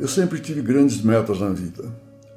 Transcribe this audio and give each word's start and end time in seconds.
Eu 0.00 0.08
sempre 0.08 0.40
tive 0.40 0.62
grandes 0.62 1.02
metas 1.02 1.40
na 1.40 1.50
vida. 1.50 1.84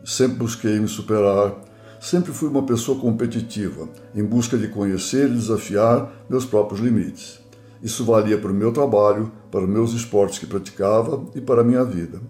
Sempre 0.04 0.36
busquei 0.36 0.78
me 0.82 0.88
superar. 0.90 1.56
Sempre 1.98 2.34
fui 2.34 2.50
uma 2.50 2.64
pessoa 2.64 3.00
competitiva, 3.00 3.88
em 4.14 4.22
busca 4.22 4.58
de 4.58 4.68
conhecer 4.68 5.30
e 5.30 5.34
desafiar 5.34 6.12
meus 6.30 6.44
próprios 6.44 6.82
limites. 6.82 7.40
Isso 7.82 8.04
valia 8.04 8.38
para 8.38 8.52
o 8.52 8.54
meu 8.54 8.74
trabalho, 8.74 9.32
para 9.50 9.64
os 9.64 9.70
meus 9.70 9.94
esportes 9.94 10.40
que 10.40 10.46
praticava 10.46 11.24
e 11.34 11.40
para 11.40 11.62
a 11.62 11.64
minha 11.64 11.86
vida. 11.86 12.22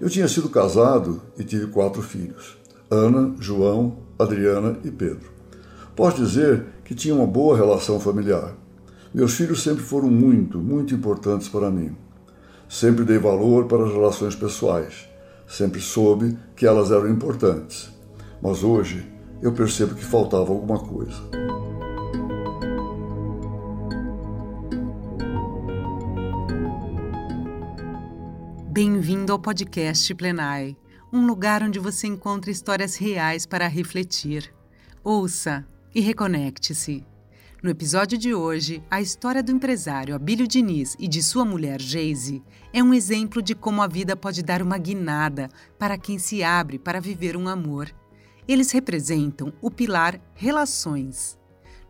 Eu 0.00 0.10
tinha 0.10 0.26
sido 0.26 0.48
casado 0.48 1.22
e 1.38 1.44
tive 1.44 1.68
quatro 1.68 2.02
filhos: 2.02 2.58
Ana, 2.90 3.36
João, 3.38 3.98
Adriana 4.18 4.80
e 4.82 4.90
Pedro. 4.90 5.30
Posso 5.94 6.16
dizer 6.16 6.66
que 6.84 6.92
tinha 6.92 7.14
uma 7.14 7.26
boa 7.26 7.56
relação 7.56 8.00
familiar. 8.00 8.56
Meus 9.14 9.34
filhos 9.34 9.62
sempre 9.62 9.84
foram 9.84 10.10
muito, 10.10 10.58
muito 10.58 10.92
importantes 10.92 11.48
para 11.48 11.70
mim. 11.70 11.94
Sempre 12.68 13.04
dei 13.04 13.18
valor 13.18 13.66
para 13.66 13.84
as 13.84 13.92
relações 13.92 14.34
pessoais. 14.34 15.08
Sempre 15.46 15.80
soube 15.80 16.36
que 16.56 16.66
elas 16.66 16.90
eram 16.90 17.08
importantes. 17.08 17.92
Mas 18.42 18.64
hoje 18.64 19.06
eu 19.40 19.52
percebo 19.52 19.94
que 19.94 20.04
faltava 20.04 20.50
alguma 20.50 20.78
coisa. 20.78 21.16
Bem-vindo 28.68 29.32
ao 29.32 29.38
podcast 29.38 30.12
Plenai, 30.14 30.76
um 31.12 31.24
lugar 31.24 31.62
onde 31.62 31.78
você 31.78 32.08
encontra 32.08 32.50
histórias 32.50 32.96
reais 32.96 33.46
para 33.46 33.68
refletir. 33.68 34.52
Ouça 35.04 35.64
e 35.94 36.00
reconecte-se. 36.00 37.06
No 37.66 37.72
episódio 37.72 38.16
de 38.16 38.32
hoje, 38.32 38.80
a 38.88 39.00
história 39.00 39.42
do 39.42 39.50
empresário 39.50 40.14
Abílio 40.14 40.46
Diniz 40.46 40.94
e 41.00 41.08
de 41.08 41.20
sua 41.20 41.44
mulher 41.44 41.80
Geise 41.80 42.40
é 42.72 42.80
um 42.80 42.94
exemplo 42.94 43.42
de 43.42 43.56
como 43.56 43.82
a 43.82 43.88
vida 43.88 44.14
pode 44.14 44.40
dar 44.40 44.62
uma 44.62 44.78
guinada 44.78 45.48
para 45.76 45.98
quem 45.98 46.16
se 46.16 46.44
abre 46.44 46.78
para 46.78 47.00
viver 47.00 47.36
um 47.36 47.48
amor. 47.48 47.92
Eles 48.46 48.70
representam 48.70 49.52
o 49.60 49.68
pilar 49.68 50.20
Relações. 50.32 51.36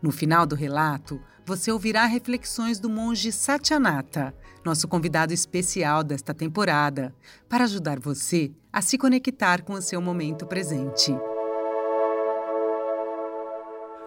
No 0.01 0.11
final 0.11 0.47
do 0.47 0.55
relato, 0.55 1.21
você 1.45 1.71
ouvirá 1.71 2.07
reflexões 2.07 2.79
do 2.79 2.89
monge 2.89 3.31
Satyanata, 3.31 4.33
nosso 4.65 4.87
convidado 4.87 5.31
especial 5.31 6.03
desta 6.03 6.33
temporada, 6.33 7.13
para 7.47 7.65
ajudar 7.65 7.99
você 7.99 8.51
a 8.73 8.81
se 8.81 8.97
conectar 8.97 9.61
com 9.61 9.73
o 9.73 9.81
seu 9.83 10.01
momento 10.01 10.47
presente. 10.47 11.15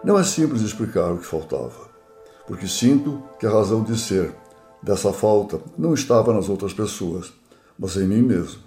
Não 0.03 0.17
é 0.17 0.23
simples 0.23 0.63
explicar 0.63 1.11
o 1.11 1.19
que 1.19 1.25
faltava, 1.27 1.87
porque 2.47 2.67
sinto 2.67 3.21
que 3.39 3.45
a 3.45 3.51
razão 3.51 3.83
de 3.83 3.95
ser 3.99 4.33
dessa 4.81 5.13
falta 5.13 5.61
não 5.77 5.93
estava 5.93 6.33
nas 6.33 6.49
outras 6.49 6.73
pessoas, 6.73 7.31
mas 7.77 7.95
em 7.97 8.07
mim 8.07 8.23
mesmo. 8.23 8.61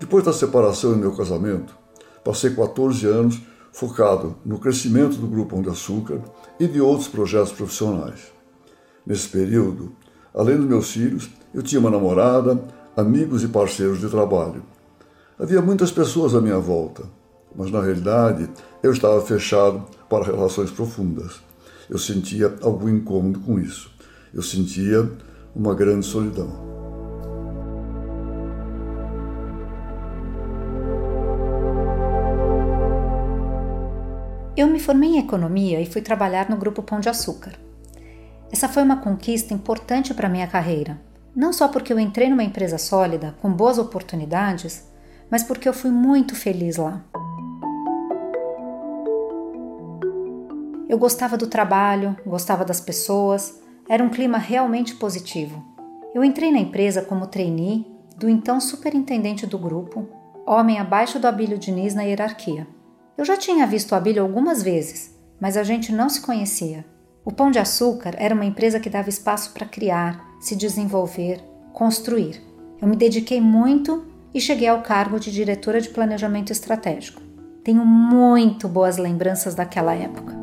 Depois 0.00 0.24
da 0.24 0.32
separação 0.32 0.94
e 0.94 0.96
meu 0.96 1.14
casamento, 1.14 1.76
passei 2.24 2.50
14 2.50 3.06
anos 3.06 3.40
focado 3.72 4.34
no 4.44 4.58
crescimento 4.58 5.16
do 5.16 5.28
Grupo 5.28 5.50
Pão 5.50 5.62
de 5.62 5.68
Açúcar 5.68 6.20
e 6.58 6.66
de 6.66 6.80
outros 6.80 7.06
projetos 7.06 7.52
profissionais. 7.52 8.32
Nesse 9.06 9.28
período, 9.28 9.92
além 10.34 10.56
dos 10.56 10.66
meus 10.66 10.90
filhos, 10.90 11.30
eu 11.54 11.62
tinha 11.62 11.78
uma 11.78 11.90
namorada, 11.90 12.60
amigos 12.96 13.44
e 13.44 13.48
parceiros 13.48 14.00
de 14.00 14.08
trabalho. 14.08 14.64
Havia 15.38 15.62
muitas 15.62 15.92
pessoas 15.92 16.34
à 16.34 16.40
minha 16.40 16.58
volta, 16.58 17.04
mas 17.54 17.70
na 17.70 17.80
realidade 17.80 18.48
eu 18.82 18.92
estava 18.92 19.20
fechado 19.20 19.84
para 20.08 20.24
relações 20.24 20.70
profundas. 20.70 21.40
Eu 21.88 21.98
sentia 21.98 22.54
algum 22.62 22.88
incômodo 22.88 23.40
com 23.40 23.58
isso. 23.58 23.90
Eu 24.32 24.42
sentia 24.42 25.10
uma 25.54 25.74
grande 25.74 26.06
solidão. 26.06 26.72
Eu 34.54 34.68
me 34.68 34.78
formei 34.78 35.10
em 35.10 35.18
economia 35.18 35.80
e 35.80 35.86
fui 35.86 36.02
trabalhar 36.02 36.48
no 36.48 36.56
Grupo 36.56 36.82
Pão 36.82 37.00
de 37.00 37.08
Açúcar. 37.08 37.52
Essa 38.50 38.68
foi 38.68 38.82
uma 38.82 38.98
conquista 38.98 39.54
importante 39.54 40.12
para 40.12 40.28
minha 40.28 40.46
carreira, 40.46 41.00
não 41.34 41.54
só 41.54 41.68
porque 41.68 41.90
eu 41.90 41.98
entrei 41.98 42.28
numa 42.28 42.44
empresa 42.44 42.76
sólida, 42.76 43.34
com 43.40 43.50
boas 43.50 43.78
oportunidades, 43.78 44.86
mas 45.30 45.42
porque 45.42 45.66
eu 45.66 45.72
fui 45.72 45.90
muito 45.90 46.36
feliz 46.36 46.76
lá. 46.76 47.02
Eu 50.92 50.98
gostava 50.98 51.38
do 51.38 51.46
trabalho, 51.46 52.14
gostava 52.26 52.66
das 52.66 52.78
pessoas, 52.78 53.58
era 53.88 54.04
um 54.04 54.10
clima 54.10 54.36
realmente 54.36 54.94
positivo. 54.94 55.64
Eu 56.14 56.22
entrei 56.22 56.52
na 56.52 56.58
empresa 56.58 57.00
como 57.00 57.28
trainee 57.28 57.86
do 58.14 58.28
então 58.28 58.60
superintendente 58.60 59.46
do 59.46 59.56
grupo, 59.56 60.06
homem 60.46 60.78
abaixo 60.78 61.18
do 61.18 61.26
Abílio 61.26 61.56
Diniz 61.56 61.94
na 61.94 62.02
hierarquia. 62.02 62.68
Eu 63.16 63.24
já 63.24 63.38
tinha 63.38 63.66
visto 63.66 63.92
o 63.92 63.94
Abílio 63.94 64.22
algumas 64.22 64.62
vezes, 64.62 65.18
mas 65.40 65.56
a 65.56 65.62
gente 65.62 65.90
não 65.90 66.10
se 66.10 66.20
conhecia. 66.20 66.84
O 67.24 67.32
Pão 67.32 67.50
de 67.50 67.58
Açúcar 67.58 68.14
era 68.18 68.34
uma 68.34 68.44
empresa 68.44 68.78
que 68.78 68.90
dava 68.90 69.08
espaço 69.08 69.54
para 69.54 69.64
criar, 69.64 70.22
se 70.42 70.54
desenvolver, 70.54 71.42
construir. 71.72 72.38
Eu 72.82 72.86
me 72.86 72.96
dediquei 72.96 73.40
muito 73.40 74.04
e 74.34 74.38
cheguei 74.38 74.68
ao 74.68 74.82
cargo 74.82 75.18
de 75.18 75.32
diretora 75.32 75.80
de 75.80 75.88
planejamento 75.88 76.52
estratégico. 76.52 77.22
Tenho 77.64 77.82
muito 77.86 78.68
boas 78.68 78.98
lembranças 78.98 79.54
daquela 79.54 79.94
época. 79.94 80.41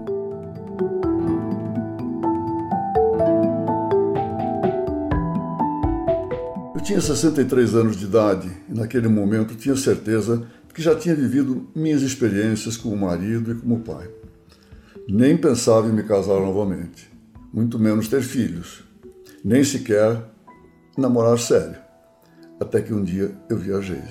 Tinha 6.90 7.00
63 7.00 7.76
anos 7.76 7.96
de 7.96 8.06
idade 8.06 8.50
e, 8.68 8.74
naquele 8.74 9.08
momento, 9.08 9.54
tinha 9.54 9.76
certeza 9.76 10.42
que 10.74 10.82
já 10.82 10.96
tinha 10.96 11.14
vivido 11.14 11.70
minhas 11.76 12.02
experiências 12.02 12.76
como 12.76 12.98
marido 12.98 13.52
e 13.52 13.56
como 13.56 13.82
pai. 13.82 14.10
Nem 15.08 15.38
pensava 15.38 15.88
em 15.88 15.92
me 15.92 16.02
casar 16.02 16.40
novamente, 16.40 17.08
muito 17.54 17.78
menos 17.78 18.08
ter 18.08 18.24
filhos, 18.24 18.84
nem 19.46 19.64
sequer 19.64 20.20
namorar 20.98 21.38
sério. 21.38 21.76
Até 22.60 22.82
que 22.82 22.92
um 22.92 23.04
dia 23.04 23.36
eu 23.48 23.58
viajei. 23.58 24.02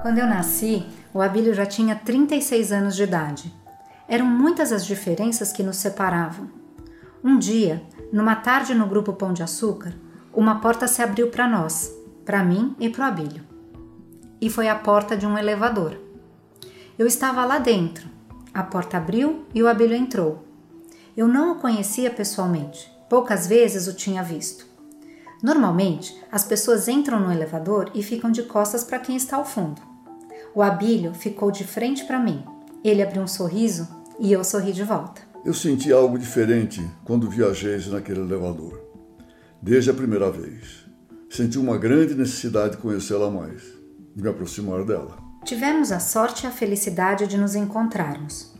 Quando 0.00 0.16
eu 0.16 0.26
nasci, 0.26 0.86
o 1.12 1.20
Abílio 1.20 1.52
já 1.52 1.66
tinha 1.66 1.94
36 1.94 2.72
anos 2.72 2.96
de 2.96 3.02
idade. 3.02 3.52
Eram 4.08 4.24
muitas 4.24 4.72
as 4.72 4.86
diferenças 4.86 5.52
que 5.52 5.62
nos 5.62 5.76
separavam 5.76 6.61
um 7.24 7.38
dia, 7.38 7.82
numa 8.12 8.34
tarde 8.34 8.74
no 8.74 8.86
grupo 8.86 9.12
Pão 9.12 9.32
de 9.32 9.44
Açúcar, 9.44 9.94
uma 10.34 10.60
porta 10.60 10.88
se 10.88 11.00
abriu 11.00 11.28
para 11.28 11.46
nós, 11.46 11.94
para 12.24 12.42
mim 12.42 12.74
e 12.80 12.88
para 12.88 13.04
o 13.04 13.08
Abílio. 13.08 13.44
E 14.40 14.50
foi 14.50 14.68
a 14.68 14.74
porta 14.74 15.16
de 15.16 15.24
um 15.24 15.38
elevador. 15.38 15.96
Eu 16.98 17.06
estava 17.06 17.44
lá 17.44 17.60
dentro. 17.60 18.08
A 18.52 18.64
porta 18.64 18.96
abriu 18.96 19.44
e 19.54 19.62
o 19.62 19.68
Abílio 19.68 19.94
entrou. 19.94 20.44
Eu 21.16 21.28
não 21.28 21.52
o 21.52 21.54
conhecia 21.60 22.10
pessoalmente, 22.10 22.90
poucas 23.08 23.46
vezes 23.46 23.86
o 23.86 23.94
tinha 23.94 24.22
visto. 24.22 24.66
Normalmente, 25.40 26.20
as 26.30 26.42
pessoas 26.42 26.88
entram 26.88 27.20
no 27.20 27.32
elevador 27.32 27.90
e 27.94 28.02
ficam 28.02 28.32
de 28.32 28.42
costas 28.42 28.82
para 28.82 28.98
quem 28.98 29.14
está 29.14 29.36
ao 29.36 29.44
fundo. 29.44 29.80
O 30.54 30.60
Abílio 30.60 31.14
ficou 31.14 31.52
de 31.52 31.64
frente 31.64 32.04
para 32.04 32.18
mim. 32.18 32.44
Ele 32.82 33.02
abriu 33.02 33.22
um 33.22 33.28
sorriso 33.28 33.88
e 34.18 34.32
eu 34.32 34.42
sorri 34.42 34.72
de 34.72 34.82
volta. 34.82 35.31
Eu 35.44 35.52
senti 35.52 35.92
algo 35.92 36.16
diferente 36.16 36.80
quando 37.04 37.28
viajei 37.28 37.76
naquele 37.90 38.20
elevador. 38.20 38.80
Desde 39.60 39.90
a 39.90 39.94
primeira 39.94 40.30
vez. 40.30 40.86
Senti 41.28 41.58
uma 41.58 41.76
grande 41.76 42.14
necessidade 42.14 42.76
de 42.76 42.82
conhecê-la 42.82 43.28
mais, 43.28 43.60
de 44.14 44.22
me 44.22 44.28
aproximar 44.28 44.84
dela. 44.84 45.18
Tivemos 45.44 45.90
a 45.90 45.98
sorte 45.98 46.44
e 46.44 46.46
a 46.46 46.52
felicidade 46.52 47.26
de 47.26 47.36
nos 47.36 47.56
encontrarmos. 47.56 48.54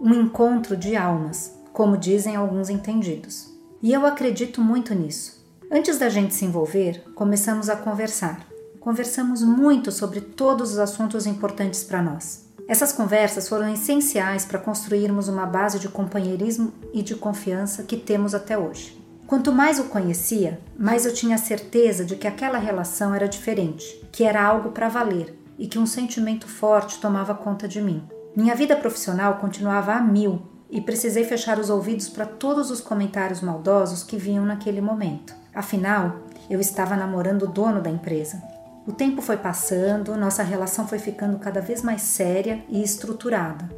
Um 0.00 0.12
encontro 0.12 0.76
de 0.76 0.96
almas, 0.96 1.56
como 1.72 1.96
dizem 1.96 2.34
alguns 2.34 2.68
entendidos. 2.68 3.48
E 3.80 3.92
eu 3.92 4.04
acredito 4.04 4.60
muito 4.60 4.92
nisso. 4.94 5.40
Antes 5.70 5.98
da 5.98 6.08
gente 6.08 6.34
se 6.34 6.44
envolver, 6.44 7.04
começamos 7.14 7.68
a 7.68 7.76
conversar. 7.76 8.44
Conversamos 8.82 9.42
muito 9.42 9.92
sobre 9.92 10.20
todos 10.20 10.72
os 10.72 10.78
assuntos 10.80 11.24
importantes 11.24 11.84
para 11.84 12.02
nós. 12.02 12.46
Essas 12.66 12.92
conversas 12.92 13.48
foram 13.48 13.72
essenciais 13.72 14.44
para 14.44 14.58
construirmos 14.58 15.28
uma 15.28 15.46
base 15.46 15.78
de 15.78 15.88
companheirismo 15.88 16.72
e 16.92 17.00
de 17.00 17.14
confiança 17.14 17.84
que 17.84 17.96
temos 17.96 18.34
até 18.34 18.58
hoje. 18.58 19.00
Quanto 19.24 19.52
mais 19.52 19.78
o 19.78 19.84
conhecia, 19.84 20.58
mais 20.76 21.06
eu 21.06 21.14
tinha 21.14 21.38
certeza 21.38 22.04
de 22.04 22.16
que 22.16 22.26
aquela 22.26 22.58
relação 22.58 23.14
era 23.14 23.28
diferente, 23.28 24.04
que 24.10 24.24
era 24.24 24.44
algo 24.44 24.70
para 24.70 24.88
valer 24.88 25.38
e 25.56 25.68
que 25.68 25.78
um 25.78 25.86
sentimento 25.86 26.48
forte 26.48 26.98
tomava 26.98 27.36
conta 27.36 27.68
de 27.68 27.80
mim. 27.80 28.02
Minha 28.34 28.56
vida 28.56 28.74
profissional 28.74 29.36
continuava 29.36 29.92
a 29.92 30.00
mil 30.00 30.42
e 30.68 30.80
precisei 30.80 31.22
fechar 31.22 31.60
os 31.60 31.70
ouvidos 31.70 32.08
para 32.08 32.26
todos 32.26 32.68
os 32.68 32.80
comentários 32.80 33.42
maldosos 33.42 34.02
que 34.02 34.16
vinham 34.16 34.44
naquele 34.44 34.80
momento. 34.80 35.36
Afinal, 35.54 36.16
eu 36.50 36.58
estava 36.58 36.96
namorando 36.96 37.44
o 37.44 37.48
dono 37.48 37.80
da 37.80 37.88
empresa 37.88 38.51
o 38.86 38.92
tempo 38.92 39.22
foi 39.22 39.36
passando, 39.36 40.16
nossa 40.16 40.42
relação 40.42 40.88
foi 40.88 40.98
ficando 40.98 41.38
cada 41.38 41.60
vez 41.60 41.82
mais 41.82 42.02
séria 42.02 42.64
e 42.68 42.82
estruturada. 42.82 43.70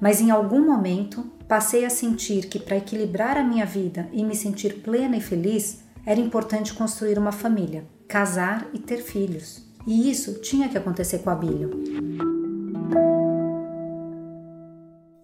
mas 0.00 0.18
em 0.20 0.30
algum 0.30 0.64
momento 0.64 1.30
passei 1.46 1.84
a 1.84 1.90
sentir 1.90 2.46
que 2.46 2.58
para 2.58 2.78
equilibrar 2.78 3.36
a 3.36 3.44
minha 3.44 3.66
vida 3.66 4.08
e 4.12 4.24
me 4.24 4.34
sentir 4.34 4.80
plena 4.82 5.16
e 5.16 5.20
feliz, 5.20 5.80
era 6.06 6.18
importante 6.18 6.72
construir 6.72 7.18
uma 7.18 7.32
família, 7.32 7.84
casar 8.08 8.66
e 8.72 8.78
ter 8.78 9.02
filhos. 9.02 9.62
E 9.86 10.10
isso 10.10 10.40
tinha 10.40 10.70
que 10.70 10.78
acontecer 10.78 11.18
com 11.18 11.28
a 11.28 11.34
Abílio. 11.34 11.70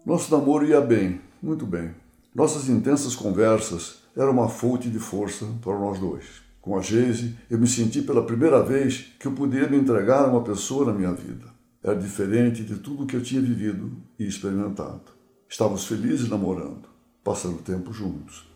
Nosso 0.05 0.31
namoro 0.35 0.65
ia 0.65 0.79
bem, 0.79 1.19
muito 1.41 1.65
bem. 1.65 1.95
Nossas 2.35 2.69
intensas 2.69 3.15
conversas 3.15 4.03
eram 4.15 4.31
uma 4.31 4.47
fonte 4.47 4.89
de 4.89 4.99
força 4.99 5.45
para 5.61 5.77
nós 5.77 5.99
dois. 5.99 6.46
Com 6.67 6.77
a 6.77 6.81
Geise, 6.81 7.33
eu 7.49 7.57
me 7.57 7.65
senti 7.65 8.01
pela 8.01 8.25
primeira 8.25 8.61
vez 8.61 9.13
que 9.17 9.25
eu 9.25 9.31
podia 9.31 9.69
me 9.69 9.77
entregar 9.77 10.25
a 10.25 10.27
uma 10.27 10.43
pessoa 10.43 10.87
na 10.87 10.91
minha 10.91 11.13
vida. 11.13 11.45
Era 11.81 11.95
diferente 11.95 12.61
de 12.61 12.75
tudo 12.75 13.05
que 13.05 13.15
eu 13.15 13.23
tinha 13.23 13.41
vivido 13.41 13.89
e 14.19 14.27
experimentado. 14.27 15.13
Estávamos 15.47 15.85
felizes 15.85 16.27
namorando, 16.27 16.89
passando 17.23 17.59
tempo 17.59 17.93
juntos. 17.93 18.51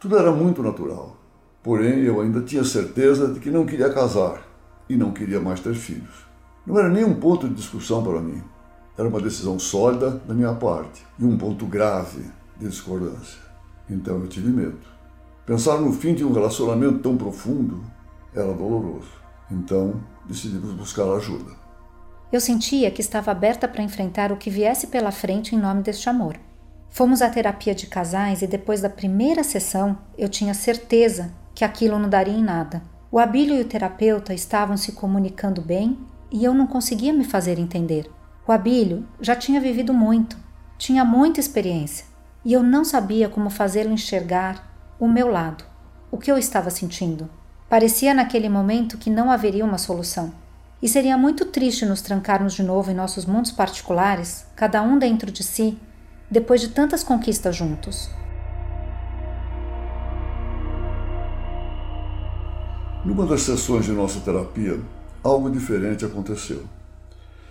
Tudo 0.00 0.18
era 0.18 0.32
muito 0.32 0.60
natural. 0.60 1.16
Porém, 1.62 2.00
eu 2.00 2.20
ainda 2.20 2.40
tinha 2.40 2.64
certeza 2.64 3.32
de 3.32 3.38
que 3.38 3.48
não 3.48 3.64
queria 3.64 3.92
casar 3.92 4.42
e 4.88 4.96
não 4.96 5.12
queria 5.12 5.40
mais 5.40 5.60
ter 5.60 5.74
filhos. 5.76 6.26
Não 6.66 6.76
era 6.76 6.88
nem 6.88 7.04
um 7.04 7.14
ponto 7.14 7.48
de 7.48 7.54
discussão 7.54 8.02
para 8.02 8.20
mim. 8.20 8.42
Era 8.98 9.08
uma 9.08 9.20
decisão 9.20 9.56
sólida 9.56 10.20
da 10.26 10.34
minha 10.34 10.54
parte 10.54 11.06
e 11.16 11.24
um 11.24 11.38
ponto 11.38 11.64
grave 11.64 12.24
de 12.58 12.66
discordância. 12.66 13.38
Então 13.88 14.20
eu 14.20 14.26
tive 14.26 14.50
medo. 14.50 14.95
Pensar 15.46 15.80
no 15.80 15.92
fim 15.92 16.12
de 16.12 16.24
um 16.24 16.32
relacionamento 16.32 16.98
tão 16.98 17.16
profundo 17.16 17.80
era 18.34 18.52
doloroso. 18.52 19.12
Então 19.48 20.02
decidimos 20.28 20.72
buscar 20.72 21.04
ajuda. 21.04 21.52
Eu 22.32 22.40
sentia 22.40 22.90
que 22.90 23.00
estava 23.00 23.30
aberta 23.30 23.68
para 23.68 23.84
enfrentar 23.84 24.32
o 24.32 24.36
que 24.36 24.50
viesse 24.50 24.88
pela 24.88 25.12
frente 25.12 25.54
em 25.54 25.58
nome 25.58 25.82
deste 25.82 26.08
amor. 26.08 26.36
Fomos 26.90 27.22
à 27.22 27.30
terapia 27.30 27.76
de 27.76 27.86
casais 27.86 28.42
e 28.42 28.48
depois 28.48 28.80
da 28.80 28.90
primeira 28.90 29.44
sessão 29.44 29.96
eu 30.18 30.28
tinha 30.28 30.52
certeza 30.52 31.32
que 31.54 31.64
aquilo 31.64 31.96
não 31.96 32.08
daria 32.08 32.34
em 32.34 32.42
nada. 32.42 32.82
O 33.12 33.20
Abílio 33.20 33.54
e 33.54 33.60
o 33.60 33.68
terapeuta 33.68 34.34
estavam 34.34 34.76
se 34.76 34.92
comunicando 34.92 35.62
bem 35.62 35.96
e 36.28 36.44
eu 36.44 36.52
não 36.52 36.66
conseguia 36.66 37.12
me 37.12 37.22
fazer 37.22 37.56
entender. 37.56 38.10
O 38.48 38.50
Abílio 38.50 39.06
já 39.20 39.36
tinha 39.36 39.60
vivido 39.60 39.94
muito, 39.94 40.36
tinha 40.76 41.04
muita 41.04 41.38
experiência 41.38 42.04
e 42.44 42.52
eu 42.52 42.64
não 42.64 42.84
sabia 42.84 43.28
como 43.28 43.48
fazê-lo 43.48 43.92
enxergar 43.92 44.75
o 44.98 45.06
meu 45.06 45.28
lado, 45.28 45.64
o 46.10 46.16
que 46.16 46.30
eu 46.30 46.38
estava 46.38 46.70
sentindo. 46.70 47.28
Parecia 47.68 48.14
naquele 48.14 48.48
momento 48.48 48.96
que 48.96 49.10
não 49.10 49.30
haveria 49.30 49.64
uma 49.64 49.78
solução. 49.78 50.32
E 50.80 50.88
seria 50.88 51.18
muito 51.18 51.44
triste 51.46 51.84
nos 51.84 52.00
trancarmos 52.00 52.54
de 52.54 52.62
novo 52.62 52.90
em 52.90 52.94
nossos 52.94 53.24
mundos 53.26 53.50
particulares, 53.50 54.46
cada 54.54 54.82
um 54.82 54.98
dentro 54.98 55.30
de 55.30 55.42
si, 55.42 55.78
depois 56.30 56.60
de 56.60 56.68
tantas 56.68 57.02
conquistas 57.02 57.56
juntos. 57.56 58.08
Numa 63.04 63.26
das 63.26 63.42
sessões 63.42 63.84
de 63.84 63.92
nossa 63.92 64.20
terapia, 64.20 64.80
algo 65.22 65.50
diferente 65.50 66.04
aconteceu. 66.04 66.62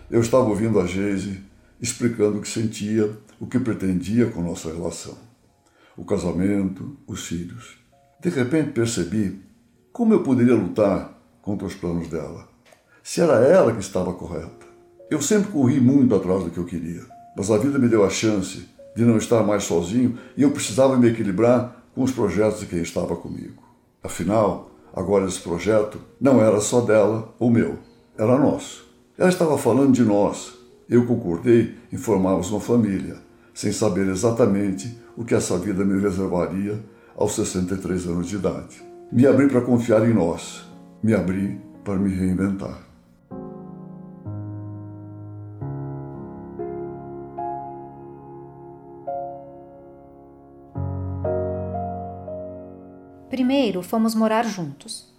Eu 0.10 0.22
estava 0.22 0.46
ouvindo 0.46 0.80
a 0.80 0.86
Geise 0.86 1.42
explicando 1.82 2.38
o 2.38 2.42
que 2.42 2.48
sentia, 2.48 3.12
o 3.40 3.46
que 3.46 3.60
pretendia 3.60 4.28
com 4.28 4.42
nossa 4.42 4.72
relação. 4.72 5.18
O 5.98 6.04
casamento, 6.04 6.98
os 7.08 7.26
filhos. 7.26 7.78
De 8.22 8.30
repente 8.30 8.72
percebi 8.72 9.42
como 9.92 10.14
eu 10.14 10.24
poderia 10.24 10.56
lutar 10.56 11.18
contra 11.42 11.68
os 11.68 11.76
planos 11.76 12.08
dela. 12.08 12.48
Se 13.04 13.22
era 13.22 13.36
ela 13.46 13.72
que 13.72 13.80
estava 13.80 14.14
correta. 14.14 14.66
Eu 15.10 15.22
sempre 15.22 15.52
corri 15.52 15.80
muito 15.80 16.16
atrás 16.16 16.44
do 16.44 16.50
que 16.50 16.58
eu 16.58 16.66
queria, 16.66 17.04
mas 17.38 17.52
a 17.52 17.58
vida 17.58 17.78
me 17.78 17.88
deu 17.88 18.04
a 18.04 18.10
chance 18.10 18.68
de 18.96 19.06
não 19.06 19.18
estar 19.18 19.44
mais 19.44 19.64
sozinho 19.64 20.18
e 20.36 20.42
eu 20.42 20.52
precisava 20.52 20.98
me 20.98 21.10
equilibrar 21.10 21.86
com 21.94 22.02
os 22.02 22.12
projetos 22.12 22.62
de 22.62 22.66
quem 22.66 22.82
estava 22.82 23.16
comigo. 23.16 23.64
Afinal, 24.04 24.76
Agora, 24.96 25.26
esse 25.26 25.42
projeto 25.42 26.00
não 26.22 26.42
era 26.42 26.62
só 26.62 26.80
dela 26.80 27.36
ou 27.38 27.52
meu, 27.52 27.78
era 28.18 28.40
nosso. 28.40 28.88
Ela 29.18 29.28
estava 29.28 29.58
falando 29.58 29.92
de 29.92 30.04
nós. 30.04 30.54
Eu 30.88 31.06
concordei 31.06 31.76
em 31.92 31.98
formarmos 31.98 32.50
uma 32.50 32.62
família, 32.62 33.18
sem 33.54 33.74
saber 33.74 34.08
exatamente 34.08 34.98
o 35.18 35.24
que 35.24 35.34
essa 35.34 35.58
vida 35.58 35.86
me 35.86 36.02
reservaria 36.02 36.84
aos 37.16 37.34
63 37.36 38.08
anos 38.08 38.28
de 38.28 38.36
idade. 38.36 38.84
Me 39.12 39.26
abri 39.26 39.48
para 39.48 39.62
confiar 39.62 40.08
em 40.08 40.14
nós, 40.14 40.66
me 41.02 41.14
abri 41.14 41.62
para 41.84 41.96
me 41.96 42.14
reinventar. 42.14 42.86
Primeiro 53.30 53.84
fomos 53.84 54.16
morar 54.16 54.46
juntos. 54.46 55.14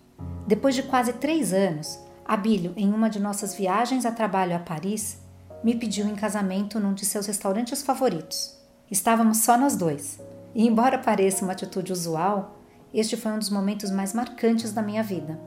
Depois 0.47 0.75
de 0.75 0.83
quase 0.83 1.13
três 1.15 1.53
anos, 1.53 1.99
Abílio, 2.25 2.73
em 2.77 2.93
uma 2.93 3.11
de 3.11 3.21
nossas 3.21 3.55
viagens 3.55 4.07
a 4.07 4.11
trabalho 4.11 4.57
a 4.57 4.59
Paris, 4.59 5.21
me 5.63 5.75
pediu 5.75 6.07
em 6.07 6.15
casamento 6.15 6.81
num 6.81 6.95
de 6.95 7.05
seus 7.05 7.27
restaurantes 7.27 7.83
favoritos. 7.83 8.56
Estávamos 8.91 9.39
só 9.39 9.59
nós 9.59 9.77
dois. 9.77 10.21
E, 10.55 10.67
embora 10.67 10.99
pareça 10.99 11.45
uma 11.45 11.53
atitude 11.53 11.93
usual, 11.93 12.61
este 12.95 13.17
foi 13.17 13.33
um 13.33 13.39
dos 13.39 13.51
momentos 13.51 13.91
mais 13.91 14.15
marcantes 14.15 14.73
da 14.73 14.81
minha 14.81 15.03
vida, 15.03 15.39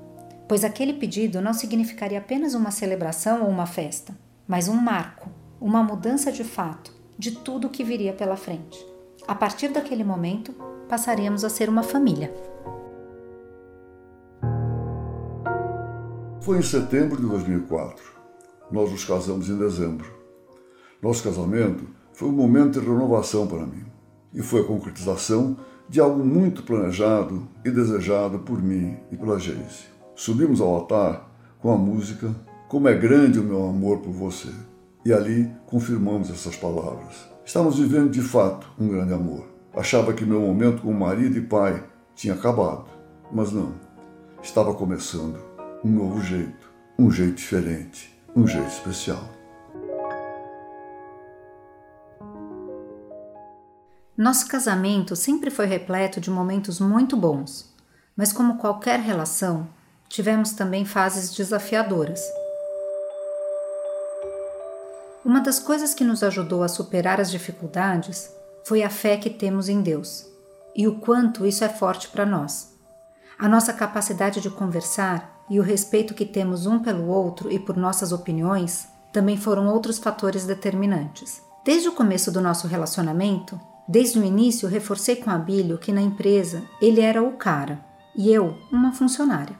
pois 0.48 0.64
aquele 0.64 0.94
pedido 0.94 1.42
não 1.42 1.54
significaria 1.54 2.20
apenas 2.20 2.54
uma 2.54 2.70
celebração 2.70 3.44
ou 3.44 3.50
uma 3.50 3.66
festa, 3.66 4.14
mas 4.48 4.68
um 4.68 4.76
marco, 4.76 5.30
uma 5.60 5.82
mudança 5.82 6.32
de 6.32 6.44
fato 6.44 6.94
de 7.18 7.32
tudo 7.32 7.68
o 7.68 7.70
que 7.70 7.84
viria 7.84 8.14
pela 8.14 8.36
frente. 8.36 8.78
A 9.28 9.34
partir 9.34 9.70
daquele 9.70 10.04
momento, 10.04 10.54
passaríamos 10.88 11.44
a 11.44 11.50
ser 11.50 11.70
uma 11.70 11.84
família. 11.84 12.34
Foi 16.42 16.58
em 16.58 16.62
setembro 16.62 17.22
de 17.22 17.28
2004. 17.28 18.04
Nós 18.72 18.92
nos 18.92 19.06
casamos 19.06 19.50
em 19.50 19.58
dezembro. 19.58 20.12
Nosso 21.02 21.24
casamento 21.24 21.99
foi 22.20 22.28
um 22.28 22.34
momento 22.34 22.82
de 22.82 22.86
renovação 22.86 23.48
para 23.48 23.66
mim 23.66 23.86
e 24.34 24.42
foi 24.42 24.60
a 24.60 24.66
concretização 24.66 25.56
de 25.88 26.02
algo 26.02 26.22
muito 26.22 26.64
planejado 26.64 27.48
e 27.64 27.72
desejado 27.72 28.40
por 28.40 28.62
mim 28.62 28.98
e 29.10 29.16
pela 29.16 29.40
Geise. 29.40 29.86
Subimos 30.18 30.60
ao 30.60 30.68
altar 30.68 31.32
com 31.62 31.72
a 31.72 31.78
música 31.78 32.36
Como 32.68 32.90
é 32.90 32.94
grande 32.94 33.40
o 33.40 33.44
meu 33.44 33.66
amor 33.66 34.00
por 34.00 34.12
você. 34.12 34.50
E 35.06 35.14
ali 35.14 35.50
confirmamos 35.66 36.30
essas 36.30 36.58
palavras. 36.58 37.16
Estávamos 37.46 37.80
vivendo 37.80 38.10
de 38.10 38.22
fato 38.22 38.68
um 38.78 38.90
grande 38.90 39.14
amor. 39.14 39.46
Achava 39.74 40.12
que 40.12 40.26
meu 40.26 40.42
momento 40.42 40.82
como 40.82 41.00
marido 41.00 41.38
e 41.38 41.42
pai 41.42 41.82
tinha 42.16 42.34
acabado, 42.34 42.90
mas 43.32 43.54
não. 43.54 43.76
Estava 44.44 44.74
começando 44.74 45.38
um 45.86 45.90
novo 45.90 46.22
jeito, 46.22 46.70
um 47.00 47.10
jeito 47.10 47.36
diferente, 47.36 48.14
um 48.36 48.46
jeito 48.46 48.68
especial. 48.68 49.39
Nosso 54.20 54.50
casamento 54.50 55.16
sempre 55.16 55.50
foi 55.50 55.66
repleto 55.66 56.20
de 56.20 56.30
momentos 56.30 56.78
muito 56.78 57.16
bons, 57.16 57.74
mas 58.18 58.34
como 58.34 58.58
qualquer 58.58 59.00
relação, 59.00 59.66
tivemos 60.10 60.52
também 60.52 60.84
fases 60.84 61.34
desafiadoras. 61.34 62.22
Uma 65.24 65.40
das 65.40 65.58
coisas 65.58 65.94
que 65.94 66.04
nos 66.04 66.22
ajudou 66.22 66.64
a 66.64 66.68
superar 66.68 67.22
as 67.22 67.32
dificuldades 67.32 68.30
foi 68.66 68.84
a 68.84 68.90
fé 68.90 69.16
que 69.16 69.30
temos 69.30 69.70
em 69.70 69.82
Deus 69.82 70.26
e 70.76 70.86
o 70.86 71.00
quanto 71.00 71.46
isso 71.46 71.64
é 71.64 71.70
forte 71.70 72.10
para 72.10 72.26
nós. 72.26 72.78
A 73.40 73.48
nossa 73.48 73.72
capacidade 73.72 74.42
de 74.42 74.50
conversar 74.50 75.46
e 75.50 75.62
o 75.62 75.64
respeito 75.64 76.14
que 76.14 76.26
temos 76.26 76.66
um 76.66 76.80
pelo 76.80 77.08
outro 77.08 77.50
e 77.50 77.58
por 77.58 77.78
nossas 77.78 78.12
opiniões 78.12 78.86
também 79.14 79.38
foram 79.38 79.70
outros 79.70 79.98
fatores 79.98 80.46
determinantes. 80.46 81.42
Desde 81.64 81.88
o 81.88 81.94
começo 81.94 82.30
do 82.34 82.42
nosso 82.42 82.68
relacionamento, 82.68 83.58
desde 83.90 84.20
o 84.20 84.24
início 84.24 84.70
reforcei 84.70 85.16
com 85.16 85.32
Abílio 85.32 85.80
que 85.80 85.92
na 85.92 86.02
empresa 86.02 86.64
ele 86.80 87.02
era 87.02 87.24
o 87.24 87.34
cara 87.34 87.84
e 88.16 88.32
eu 88.32 88.56
uma 88.72 88.92
funcionária. 88.94 89.58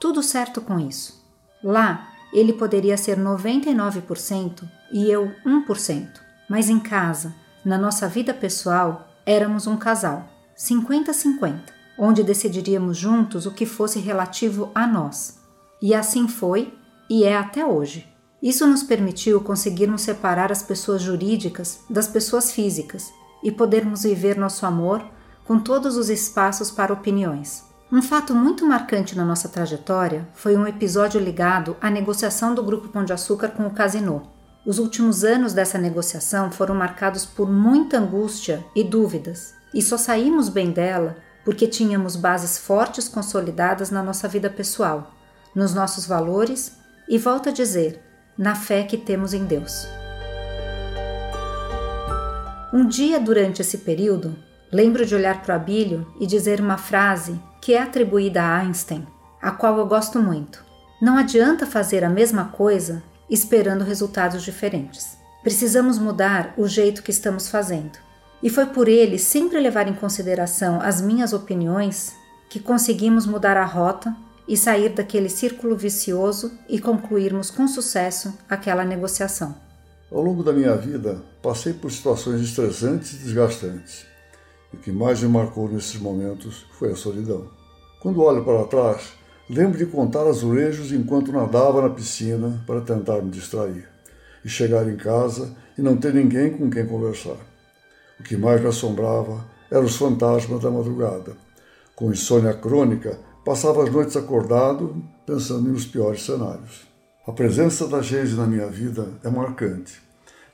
Tudo 0.00 0.22
certo 0.22 0.62
com 0.62 0.80
isso. 0.80 1.22
Lá 1.62 2.08
ele 2.32 2.54
poderia 2.54 2.96
ser 2.96 3.18
99% 3.18 4.68
e 4.92 5.10
eu 5.10 5.30
1%, 5.44 6.08
mas 6.48 6.70
em 6.70 6.80
casa, 6.80 7.34
na 7.64 7.76
nossa 7.76 8.08
vida 8.08 8.32
pessoal, 8.32 9.06
éramos 9.26 9.66
um 9.66 9.76
casal, 9.76 10.26
50-50 10.56 11.76
onde 11.98 12.22
decidiríamos 12.22 12.96
juntos 12.96 13.46
o 13.46 13.50
que 13.50 13.64
fosse 13.64 13.98
relativo 13.98 14.70
a 14.74 14.86
nós. 14.86 15.38
E 15.80 15.94
assim 15.94 16.28
foi 16.28 16.72
e 17.08 17.24
é 17.24 17.36
até 17.36 17.64
hoje. 17.64 18.06
Isso 18.42 18.66
nos 18.66 18.82
permitiu 18.82 19.40
conseguirmos 19.40 20.02
separar 20.02 20.52
as 20.52 20.62
pessoas 20.62 21.02
jurídicas 21.02 21.80
das 21.88 22.06
pessoas 22.06 22.52
físicas 22.52 23.10
e 23.46 23.52
podermos 23.52 24.02
viver 24.02 24.36
nosso 24.36 24.66
amor 24.66 25.04
com 25.44 25.56
todos 25.56 25.96
os 25.96 26.10
espaços 26.10 26.68
para 26.68 26.92
opiniões. 26.92 27.62
Um 27.92 28.02
fato 28.02 28.34
muito 28.34 28.66
marcante 28.66 29.16
na 29.16 29.24
nossa 29.24 29.48
trajetória 29.48 30.26
foi 30.34 30.56
um 30.56 30.66
episódio 30.66 31.20
ligado 31.20 31.76
à 31.80 31.88
negociação 31.88 32.56
do 32.56 32.62
Grupo 32.64 32.88
Pão 32.88 33.04
de 33.04 33.12
Açúcar 33.12 33.50
com 33.50 33.64
o 33.64 33.70
Casino. 33.70 34.28
Os 34.66 34.80
últimos 34.80 35.22
anos 35.22 35.52
dessa 35.52 35.78
negociação 35.78 36.50
foram 36.50 36.74
marcados 36.74 37.24
por 37.24 37.48
muita 37.48 37.98
angústia 37.98 38.66
e 38.74 38.82
dúvidas, 38.82 39.54
e 39.72 39.80
só 39.80 39.96
saímos 39.96 40.48
bem 40.48 40.72
dela 40.72 41.16
porque 41.44 41.68
tínhamos 41.68 42.16
bases 42.16 42.58
fortes 42.58 43.06
consolidadas 43.06 43.92
na 43.92 44.02
nossa 44.02 44.26
vida 44.26 44.50
pessoal, 44.50 45.14
nos 45.54 45.72
nossos 45.72 46.04
valores 46.04 46.72
e, 47.08 47.16
volto 47.16 47.50
a 47.50 47.52
dizer, 47.52 48.02
na 48.36 48.56
fé 48.56 48.82
que 48.82 48.96
temos 48.96 49.32
em 49.32 49.44
Deus. 49.44 49.86
Um 52.72 52.84
dia 52.84 53.20
durante 53.20 53.62
esse 53.62 53.78
período, 53.78 54.36
lembro 54.72 55.06
de 55.06 55.14
olhar 55.14 55.40
para 55.40 55.54
o 55.54 55.56
Abílio 55.56 56.04
e 56.18 56.26
dizer 56.26 56.60
uma 56.60 56.76
frase 56.76 57.40
que 57.62 57.74
é 57.74 57.80
atribuída 57.80 58.42
a 58.42 58.58
Einstein, 58.58 59.06
a 59.40 59.52
qual 59.52 59.78
eu 59.78 59.86
gosto 59.86 60.20
muito. 60.20 60.64
Não 61.00 61.16
adianta 61.16 61.64
fazer 61.64 62.02
a 62.02 62.10
mesma 62.10 62.46
coisa 62.46 63.02
esperando 63.30 63.84
resultados 63.84 64.42
diferentes. 64.42 65.16
Precisamos 65.44 65.96
mudar 65.96 66.54
o 66.56 66.66
jeito 66.66 67.04
que 67.04 67.10
estamos 67.12 67.48
fazendo. 67.48 67.98
E 68.42 68.50
foi 68.50 68.66
por 68.66 68.88
ele 68.88 69.18
sempre 69.18 69.60
levar 69.60 69.86
em 69.86 69.94
consideração 69.94 70.80
as 70.80 71.00
minhas 71.00 71.32
opiniões 71.32 72.14
que 72.48 72.58
conseguimos 72.58 73.26
mudar 73.26 73.56
a 73.56 73.64
rota 73.64 74.14
e 74.48 74.56
sair 74.56 74.88
daquele 74.88 75.28
círculo 75.28 75.76
vicioso 75.76 76.58
e 76.68 76.80
concluirmos 76.80 77.50
com 77.50 77.68
sucesso 77.68 78.36
aquela 78.48 78.84
negociação. 78.84 79.65
Ao 80.08 80.22
longo 80.22 80.44
da 80.44 80.52
minha 80.52 80.76
vida, 80.76 81.20
passei 81.42 81.72
por 81.72 81.90
situações 81.90 82.40
estressantes 82.40 83.14
e 83.14 83.24
desgastantes. 83.24 84.06
E 84.72 84.76
o 84.76 84.78
que 84.78 84.92
mais 84.92 85.20
me 85.20 85.28
marcou 85.28 85.68
nesses 85.68 85.98
momentos 86.00 86.64
foi 86.78 86.92
a 86.92 86.96
solidão. 86.96 87.48
Quando 88.00 88.22
olho 88.22 88.44
para 88.44 88.62
trás, 88.66 89.14
lembro 89.50 89.76
de 89.76 89.84
contar 89.84 90.24
azulejos 90.28 90.92
enquanto 90.92 91.32
nadava 91.32 91.82
na 91.82 91.90
piscina 91.90 92.62
para 92.68 92.82
tentar 92.82 93.20
me 93.20 93.32
distrair. 93.32 93.88
E 94.44 94.48
chegar 94.48 94.88
em 94.88 94.96
casa 94.96 95.56
e 95.76 95.82
não 95.82 95.96
ter 95.96 96.14
ninguém 96.14 96.56
com 96.56 96.70
quem 96.70 96.86
conversar. 96.86 97.38
O 98.20 98.22
que 98.22 98.36
mais 98.36 98.60
me 98.60 98.68
assombrava 98.68 99.44
eram 99.68 99.86
os 99.86 99.96
fantasmas 99.96 100.62
da 100.62 100.70
madrugada. 100.70 101.36
Com 101.96 102.12
insônia 102.12 102.54
crônica, 102.54 103.18
passava 103.44 103.82
as 103.82 103.90
noites 103.90 104.16
acordado, 104.16 105.02
pensando 105.26 105.68
nos 105.68 105.84
piores 105.84 106.24
cenários. 106.24 106.85
A 107.26 107.32
presença 107.32 107.88
da 107.88 108.00
Geise 108.00 108.36
na 108.36 108.46
minha 108.46 108.68
vida 108.68 109.08
é 109.24 109.28
marcante. 109.28 110.00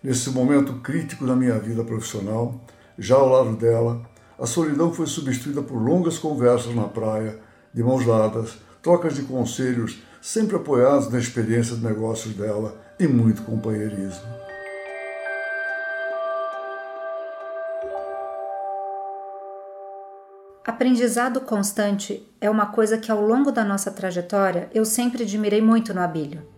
Nesse 0.02 0.30
momento 0.30 0.80
crítico 0.80 1.26
da 1.26 1.36
minha 1.36 1.58
vida 1.58 1.84
profissional, 1.84 2.58
já 2.98 3.16
ao 3.16 3.28
lado 3.28 3.54
dela, 3.56 4.00
a 4.38 4.46
solidão 4.46 4.90
foi 4.90 5.06
substituída 5.06 5.60
por 5.60 5.76
longas 5.76 6.16
conversas 6.16 6.74
na 6.74 6.84
praia, 6.84 7.38
de 7.74 7.82
mãos 7.82 8.06
dadas, 8.06 8.56
trocas 8.82 9.14
de 9.14 9.20
conselhos, 9.24 10.02
sempre 10.22 10.56
apoiados 10.56 11.10
na 11.10 11.18
experiência 11.18 11.76
de 11.76 11.84
negócios 11.84 12.32
dela 12.34 12.74
e 12.98 13.06
muito 13.06 13.42
companheirismo. 13.42 14.22
Aprendizado 20.64 21.42
constante 21.42 22.26
é 22.40 22.48
uma 22.48 22.64
coisa 22.64 22.96
que 22.96 23.12
ao 23.12 23.20
longo 23.20 23.52
da 23.52 23.62
nossa 23.62 23.90
trajetória 23.90 24.70
eu 24.72 24.86
sempre 24.86 25.24
admirei 25.24 25.60
muito 25.60 25.92
no 25.92 26.00
Abílio. 26.00 26.51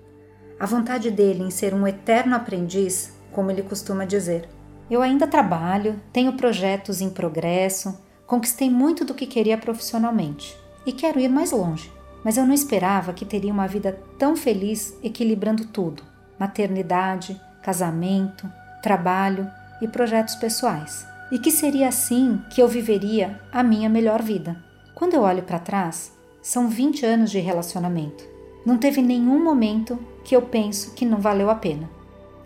A 0.59 0.67
vontade 0.67 1.11
dele 1.11 1.43
em 1.43 1.51
ser 1.51 1.75
um 1.75 1.87
eterno 1.87 2.37
aprendiz, 2.37 3.13
como 3.33 3.51
ele 3.51 3.63
costuma 3.63 4.05
dizer. 4.05 4.49
Eu 4.91 5.03
ainda 5.03 5.27
trabalho, 5.27 6.01
tenho 6.13 6.35
projetos 6.35 7.01
em 7.01 7.11
progresso, 7.11 7.99
conquistei 8.27 8.71
muito 8.71 9.05
do 9.05 9.15
que 9.15 9.27
queria 9.27 9.59
profissionalmente 9.59 10.57
e 10.87 10.93
quero 10.93 11.19
ir 11.19 11.29
mais 11.29 11.53
longe. 11.53 11.93
Mas 12.23 12.37
eu 12.37 12.47
não 12.47 12.55
esperava 12.55 13.13
que 13.13 13.25
teria 13.25 13.53
uma 13.53 13.67
vida 13.67 13.99
tão 14.19 14.37
feliz 14.37 14.97
equilibrando 15.03 15.67
tudo: 15.67 16.03
maternidade, 16.39 17.41
casamento, 17.63 18.51
trabalho 18.83 19.51
e 19.81 19.89
projetos 19.89 20.35
pessoais 20.37 21.07
e 21.33 21.39
que 21.39 21.51
seria 21.51 21.89
assim 21.89 22.41
que 22.51 22.63
eu 22.63 22.69
viveria 22.69 23.41
a 23.51 23.63
minha 23.63 23.89
melhor 23.89 24.23
vida. 24.23 24.57
Quando 24.95 25.15
eu 25.15 25.23
olho 25.23 25.43
para 25.43 25.59
trás, 25.59 26.13
são 26.41 26.69
20 26.69 27.05
anos 27.05 27.31
de 27.31 27.41
relacionamento. 27.41 28.25
Não 28.65 28.79
teve 28.79 29.03
nenhum 29.03 29.43
momento 29.43 29.99
que 30.25 30.35
eu 30.35 30.43
penso 30.43 30.93
que 30.93 31.05
não 31.05 31.21
valeu 31.21 31.51
a 31.51 31.55
pena. 31.55 31.89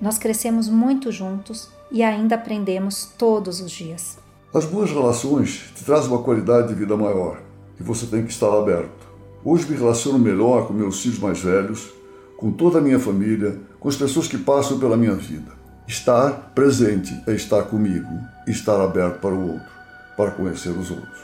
Nós 0.01 0.19
crescemos 0.19 0.69
muito 0.69 1.11
juntos 1.11 1.71
e 1.91 2.03
ainda 2.03 2.35
aprendemos 2.35 3.07
todos 3.17 3.61
os 3.61 3.71
dias. 3.71 4.19
As 4.55 4.65
boas 4.65 4.91
relações 4.91 5.71
te 5.75 5.85
trazem 5.85 6.11
uma 6.11 6.23
qualidade 6.23 6.69
de 6.69 6.75
vida 6.75 6.97
maior 6.97 7.41
e 7.79 7.83
você 7.83 8.07
tem 8.07 8.25
que 8.25 8.33
estar 8.33 8.53
aberto. 8.53 9.07
Hoje 9.45 9.71
me 9.71 9.77
relaciono 9.77 10.19
melhor 10.19 10.67
com 10.67 10.73
meus 10.73 11.01
filhos 11.01 11.19
mais 11.19 11.41
velhos, 11.41 11.91
com 12.37 12.51
toda 12.51 12.79
a 12.79 12.81
minha 12.81 12.99
família, 12.99 13.61
com 13.79 13.89
as 13.89 13.97
pessoas 13.97 14.27
que 14.27 14.39
passam 14.39 14.79
pela 14.79 14.97
minha 14.97 15.15
vida. 15.15 15.53
Estar 15.87 16.53
presente 16.55 17.19
é 17.27 17.33
estar 17.33 17.63
comigo, 17.65 18.09
estar 18.47 18.81
aberto 18.81 19.21
para 19.21 19.35
o 19.35 19.53
outro, 19.53 19.69
para 20.17 20.31
conhecer 20.31 20.71
os 20.71 20.91
outros. 20.91 21.19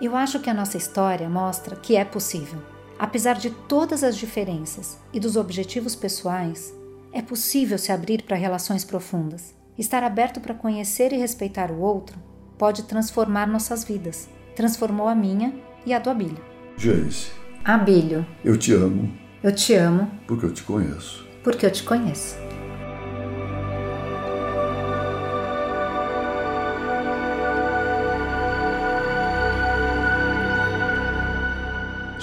Eu 0.00 0.16
acho 0.16 0.40
que 0.40 0.50
a 0.50 0.54
nossa 0.54 0.76
história 0.76 1.28
mostra 1.28 1.76
que 1.76 1.96
é 1.96 2.04
possível. 2.04 2.58
Apesar 3.00 3.38
de 3.38 3.48
todas 3.48 4.04
as 4.04 4.14
diferenças 4.14 4.98
e 5.10 5.18
dos 5.18 5.34
objetivos 5.34 5.96
pessoais, 5.96 6.74
é 7.14 7.22
possível 7.22 7.78
se 7.78 7.90
abrir 7.90 8.24
para 8.24 8.36
relações 8.36 8.84
profundas. 8.84 9.54
Estar 9.78 10.02
aberto 10.02 10.38
para 10.38 10.54
conhecer 10.54 11.10
e 11.14 11.16
respeitar 11.16 11.70
o 11.70 11.80
outro 11.80 12.18
pode 12.58 12.82
transformar 12.82 13.46
nossas 13.46 13.84
vidas. 13.84 14.28
Transformou 14.54 15.08
a 15.08 15.14
minha 15.14 15.54
e 15.86 15.94
a 15.94 15.98
do 15.98 16.10
Abílio. 16.10 16.44
Jace. 16.76 17.30
Abílio. 17.64 18.26
Eu 18.44 18.58
te 18.58 18.74
amo. 18.74 19.10
Eu 19.42 19.54
te 19.54 19.72
amo. 19.72 20.10
Porque 20.26 20.44
eu 20.44 20.52
te 20.52 20.62
conheço. 20.62 21.26
Porque 21.42 21.64
eu 21.64 21.70
te 21.70 21.82
conheço. 21.82 22.36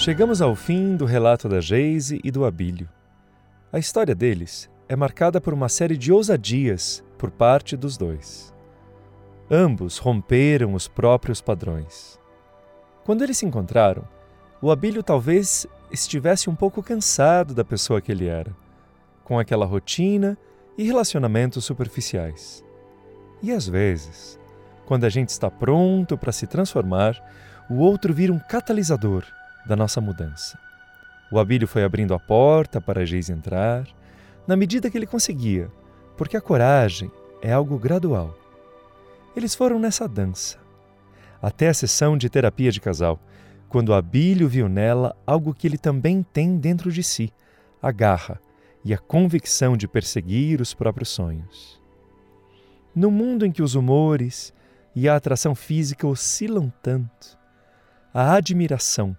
Chegamos 0.07 0.41
ao 0.41 0.55
fim 0.55 0.95
do 0.95 1.03
relato 1.03 1.49
da 1.49 1.59
Geise 1.59 2.21
e 2.23 2.31
do 2.31 2.45
Abílio. 2.45 2.87
A 3.73 3.77
história 3.77 4.15
deles 4.15 4.69
é 4.87 4.95
marcada 4.95 5.41
por 5.41 5.53
uma 5.53 5.67
série 5.67 5.97
de 5.97 6.13
ousadias 6.13 7.03
por 7.17 7.29
parte 7.29 7.75
dos 7.75 7.97
dois. 7.97 8.53
Ambos 9.51 9.97
romperam 9.97 10.73
os 10.73 10.87
próprios 10.87 11.41
padrões. 11.41 12.17
Quando 13.03 13.21
eles 13.21 13.37
se 13.37 13.45
encontraram, 13.45 14.07
o 14.61 14.71
Abílio 14.71 15.03
talvez 15.03 15.67
estivesse 15.91 16.49
um 16.49 16.55
pouco 16.55 16.81
cansado 16.81 17.53
da 17.53 17.65
pessoa 17.65 17.99
que 17.99 18.09
ele 18.09 18.27
era, 18.27 18.55
com 19.25 19.37
aquela 19.37 19.65
rotina 19.65 20.37
e 20.77 20.85
relacionamentos 20.85 21.65
superficiais. 21.65 22.63
E 23.43 23.51
às 23.51 23.67
vezes, 23.67 24.39
quando 24.85 25.03
a 25.03 25.09
gente 25.09 25.31
está 25.31 25.51
pronto 25.51 26.17
para 26.17 26.31
se 26.31 26.47
transformar, 26.47 27.21
o 27.69 27.79
outro 27.79 28.13
vira 28.13 28.31
um 28.31 28.39
catalisador 28.39 29.25
da 29.67 29.75
nossa 29.75 30.01
mudança. 30.01 30.57
O 31.31 31.37
Abílio 31.37 31.67
foi 31.67 31.83
abrindo 31.83 32.13
a 32.13 32.19
porta 32.19 32.79
para 32.79 33.05
Geis 33.05 33.29
entrar, 33.29 33.85
na 34.47 34.55
medida 34.55 34.89
que 34.89 34.97
ele 34.97 35.05
conseguia, 35.05 35.69
porque 36.15 36.37
a 36.37 36.41
coragem 36.41 37.11
é 37.41 37.51
algo 37.51 37.77
gradual. 37.77 38.33
Eles 39.35 39.53
foram 39.53 39.77
nessa 39.77 40.07
dança, 40.07 40.57
até 41.41 41.67
a 41.67 41.73
sessão 41.73 42.17
de 42.17 42.29
terapia 42.29 42.71
de 42.71 42.79
casal, 42.79 43.19
quando 43.67 43.93
Abílio 43.93 44.47
viu 44.47 44.69
nela 44.69 45.15
algo 45.25 45.53
que 45.53 45.67
ele 45.67 45.77
também 45.77 46.23
tem 46.23 46.57
dentro 46.57 46.91
de 46.91 47.03
si, 47.03 47.31
a 47.81 47.91
garra 47.91 48.39
e 48.83 48.93
a 48.93 48.97
convicção 48.97 49.75
de 49.75 49.87
perseguir 49.87 50.61
os 50.61 50.73
próprios 50.73 51.09
sonhos. 51.09 51.81
No 52.95 53.11
mundo 53.11 53.45
em 53.45 53.51
que 53.51 53.61
os 53.61 53.75
humores 53.75 54.53
e 54.95 55.07
a 55.09 55.15
atração 55.15 55.53
física 55.53 56.07
oscilam 56.07 56.71
tanto, 56.81 57.37
a 58.13 58.33
admiração 58.33 59.15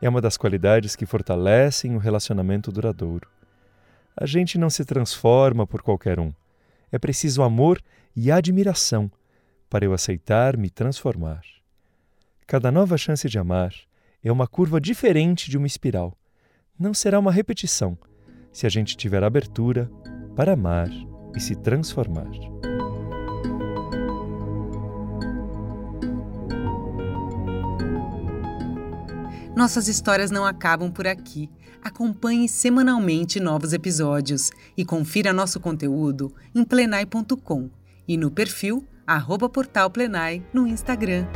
é 0.00 0.08
uma 0.08 0.20
das 0.20 0.36
qualidades 0.36 0.96
que 0.96 1.06
fortalecem 1.06 1.94
o 1.94 1.98
relacionamento 1.98 2.72
duradouro. 2.72 3.28
A 4.16 4.26
gente 4.26 4.58
não 4.58 4.70
se 4.70 4.84
transforma 4.84 5.66
por 5.66 5.82
qualquer 5.82 6.18
um. 6.18 6.32
É 6.90 6.98
preciso 6.98 7.42
amor 7.42 7.80
e 8.16 8.30
admiração 8.30 9.10
para 9.68 9.84
eu 9.84 9.92
aceitar 9.92 10.56
me 10.56 10.68
transformar. 10.68 11.42
Cada 12.46 12.72
nova 12.72 12.98
chance 12.98 13.28
de 13.28 13.38
amar 13.38 13.72
é 14.22 14.32
uma 14.32 14.46
curva 14.46 14.80
diferente 14.80 15.48
de 15.48 15.56
uma 15.56 15.66
espiral. 15.66 16.16
Não 16.78 16.92
será 16.92 17.18
uma 17.18 17.30
repetição 17.30 17.96
se 18.52 18.66
a 18.66 18.68
gente 18.68 18.96
tiver 18.96 19.22
abertura 19.22 19.90
para 20.34 20.54
amar 20.54 20.88
e 21.36 21.40
se 21.40 21.54
transformar. 21.54 22.30
Nossas 29.60 29.88
histórias 29.88 30.30
não 30.30 30.46
acabam 30.46 30.90
por 30.90 31.06
aqui. 31.06 31.50
Acompanhe 31.84 32.48
semanalmente 32.48 33.38
novos 33.38 33.74
episódios 33.74 34.50
e 34.74 34.86
confira 34.86 35.34
nosso 35.34 35.60
conteúdo 35.60 36.34
em 36.54 36.64
plenai.com 36.64 37.68
e 38.08 38.16
no 38.16 38.30
perfil 38.30 38.82
arroba 39.06 39.50
portal 39.50 39.90
Plenai 39.90 40.42
no 40.54 40.66
Instagram. 40.66 41.26